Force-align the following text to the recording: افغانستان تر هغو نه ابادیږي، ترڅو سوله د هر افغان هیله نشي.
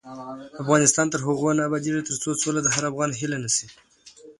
افغانستان 0.63 1.05
تر 1.13 1.19
هغو 1.27 1.49
نه 1.57 1.61
ابادیږي، 1.67 2.01
ترڅو 2.09 2.29
سوله 2.43 2.59
د 2.63 2.67
هر 2.75 2.83
افغان 2.91 3.11
هیله 3.19 3.37
نشي. 3.43 3.67